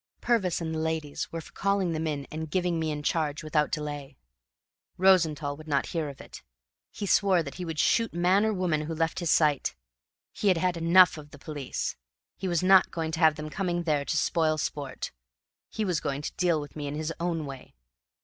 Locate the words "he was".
12.35-12.63, 15.69-15.99